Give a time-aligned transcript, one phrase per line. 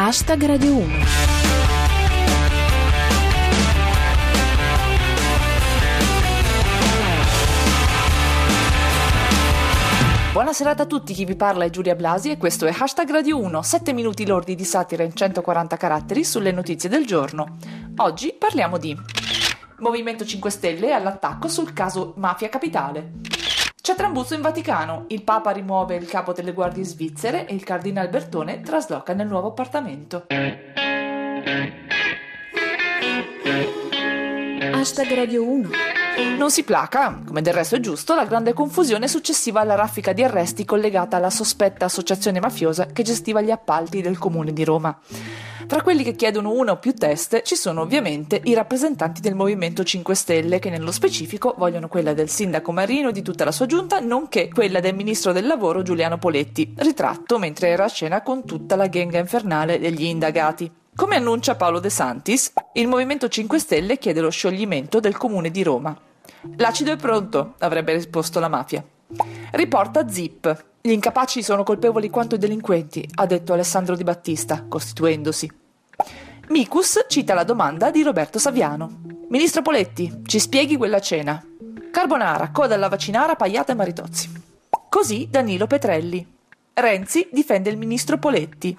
[0.00, 0.86] Hashtag Radio 1.
[10.30, 13.40] Buona serata a tutti, chi vi parla è Giulia Blasi e questo è Hashtag Radio
[13.40, 17.56] 1, 7 minuti lordi di satira in 140 caratteri sulle notizie del giorno.
[17.96, 18.96] Oggi parliamo di
[19.78, 23.37] Movimento 5 Stelle all'attacco sul caso Mafia Capitale.
[23.88, 28.10] C'è trambusto in Vaticano, il Papa rimuove il capo delle guardie svizzere e il Cardinal
[28.10, 30.26] Bertone trasloca nel nuovo appartamento.
[34.74, 35.70] Hashtag Radio 1.
[36.36, 40.22] Non si placa, come del resto è giusto, la grande confusione successiva alla raffica di
[40.22, 45.00] arresti collegata alla sospetta associazione mafiosa che gestiva gli appalti del comune di Roma.
[45.68, 49.84] Tra quelli che chiedono una o più teste ci sono ovviamente i rappresentanti del Movimento
[49.84, 53.66] 5 Stelle che nello specifico vogliono quella del sindaco Marino e di tutta la sua
[53.66, 58.46] giunta, nonché quella del ministro del lavoro Giuliano Poletti, ritratto mentre era a scena con
[58.46, 60.72] tutta la genga infernale degli indagati.
[60.96, 65.62] Come annuncia Paolo De Santis, il Movimento 5 Stelle chiede lo scioglimento del comune di
[65.62, 65.94] Roma.
[66.56, 68.82] L'acido è pronto, avrebbe risposto la mafia.
[69.50, 70.64] Riporta Zip.
[70.88, 75.52] Gli incapaci sono colpevoli quanto i delinquenti, ha detto Alessandro Di Battista, costituendosi.
[76.48, 79.00] Micus cita la domanda di Roberto Saviano.
[79.28, 81.44] Ministro Poletti, ci spieghi quella cena?
[81.92, 84.32] Carbonara, coda alla vaccinara, pagliata e maritozzi.
[84.88, 86.26] Così Danilo Petrelli.
[86.72, 88.74] Renzi difende il ministro Poletti.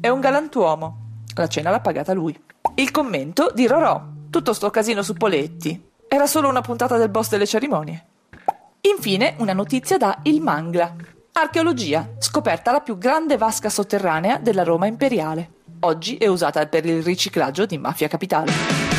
[0.00, 0.96] È un galantuomo.
[1.34, 2.34] La cena l'ha pagata lui.
[2.76, 4.02] Il commento di Rorò.
[4.30, 5.90] Tutto sto casino su Poletti.
[6.08, 8.06] Era solo una puntata del boss delle cerimonie.
[8.80, 11.11] Infine, una notizia da Il Mangla.
[11.34, 12.10] Archeologia.
[12.18, 15.60] Scoperta la più grande vasca sotterranea della Roma imperiale.
[15.80, 18.90] Oggi è usata per il riciclaggio di Mafia Capitale.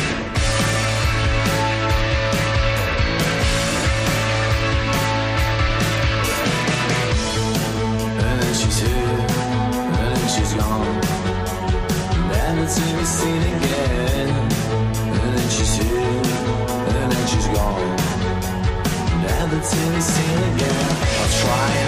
[21.56, 21.83] And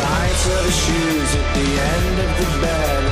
[0.00, 3.09] The of the shoes at the end of the bed,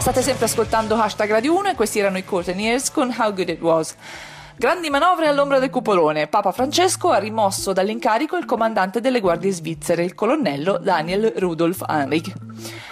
[0.00, 3.48] State sempre ascoltando Hashtag Radio 1 e questi erano i Curtain Years con How Good
[3.50, 3.94] It Was.
[4.56, 6.26] Grandi manovre all'ombra del cupolone.
[6.26, 12.32] Papa Francesco ha rimosso dall'incarico il comandante delle guardie svizzere, il colonnello Daniel Rudolf Heinrich.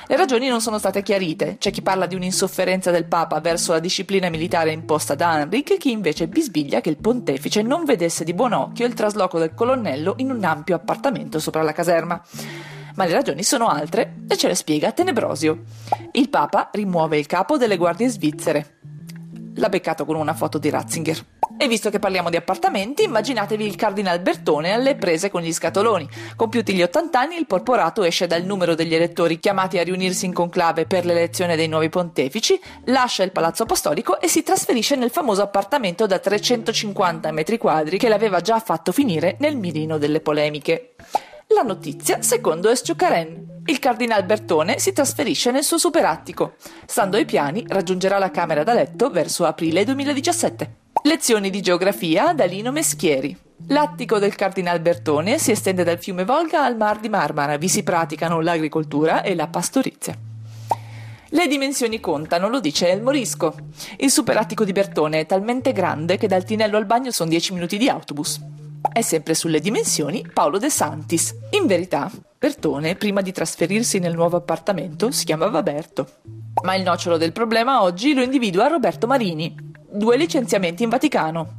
[0.06, 1.56] Le ragioni non sono state chiarite.
[1.58, 5.90] C'è chi parla di un'insofferenza del Papa verso la disciplina militare imposta da Heinrich, chi
[5.90, 10.30] invece bisbiglia che il pontefice non vedesse di buon occhio il trasloco del colonnello in
[10.30, 12.22] un ampio appartamento sopra la caserma.
[12.98, 15.62] Ma le ragioni sono altre e ce le spiega Tenebrosio.
[16.10, 18.78] Il Papa rimuove il capo delle guardie svizzere.
[19.54, 21.24] L'ha beccato con una foto di Ratzinger.
[21.56, 26.08] E visto che parliamo di appartamenti, immaginatevi il Cardinal Bertone alle prese con gli scatoloni.
[26.34, 30.32] Compiuti gli 80 anni, il porporato esce dal numero degli elettori chiamati a riunirsi in
[30.32, 35.42] conclave per l'elezione dei nuovi pontefici, lascia il palazzo apostolico e si trasferisce nel famoso
[35.42, 40.94] appartamento da 350 metri quadri che l'aveva già fatto finire nel mirino delle polemiche.
[41.54, 43.62] La notizia secondo Esciucaren.
[43.64, 46.56] Il cardinal Bertone si trasferisce nel suo superattico.
[46.84, 50.74] Stando ai piani, raggiungerà la camera da letto verso aprile 2017.
[51.04, 53.34] Lezioni di geografia da Lino Meschieri.
[53.68, 57.56] L'attico del cardinal Bertone si estende dal fiume Volga al mar di Marmara.
[57.56, 60.14] Vi si praticano l'agricoltura e la pastorizia.
[61.30, 63.54] Le dimensioni contano, lo dice El Morisco.
[63.96, 67.78] Il superattico di Bertone è talmente grande che dal tinello al bagno sono 10 minuti
[67.78, 68.38] di autobus.
[68.92, 71.34] È sempre sulle dimensioni Paolo De Santis.
[71.50, 76.08] In verità, Bertone, prima di trasferirsi nel nuovo appartamento, si chiamava Berto.
[76.62, 79.54] Ma il nocciolo del problema oggi lo individua Roberto Marini.
[79.90, 81.56] Due licenziamenti in Vaticano.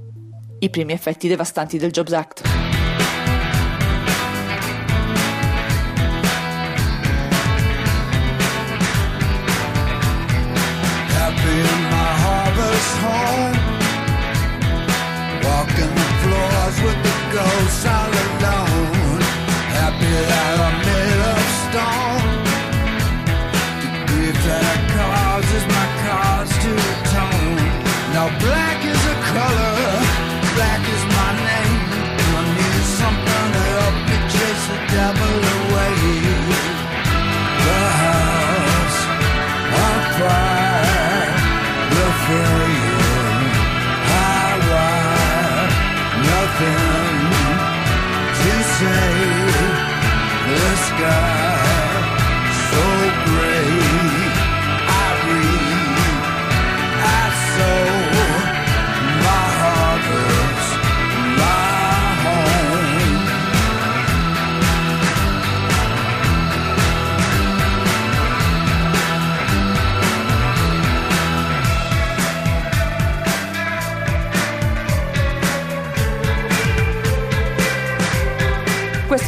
[0.60, 2.59] I primi effetti devastanti del Jobs Act.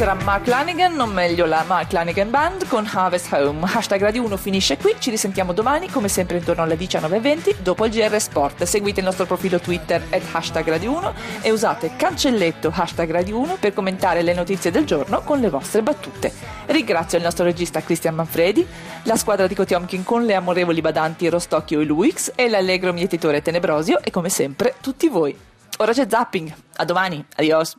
[0.02, 3.64] Era Mark Lanigan, non meglio la Mark Lanigan Band con Harvest Home.
[3.72, 7.92] Hashtag Radio 1 finisce qui, ci risentiamo domani come sempre intorno alle 19.20 dopo il
[7.92, 8.64] GR Sport.
[8.64, 13.58] Seguite il nostro profilo Twitter at hashtag Radio 1 e usate cancelletto hashtag Radio 1
[13.60, 16.32] per commentare le notizie del giorno con le vostre battute.
[16.66, 18.66] Ringrazio il nostro regista Cristian Manfredi,
[19.04, 24.00] la squadra di Kotiomkin con le amorevoli badanti Rostocchio e Luix e l'allegro mietitore Tenebrosio
[24.02, 25.38] e come sempre tutti voi.
[25.76, 26.52] Ora c'è zapping.
[26.78, 27.24] A domani.
[27.36, 27.76] Adios.